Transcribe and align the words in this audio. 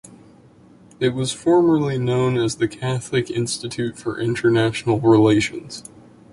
It 0.99 1.09
was 1.09 1.31
formerly 1.31 1.99
known 1.99 2.35
as 2.35 2.55
The 2.55 2.67
Catholic 2.67 3.29
Institute 3.29 3.99
for 3.99 4.19
International 4.19 4.99
Relations. 4.99 5.83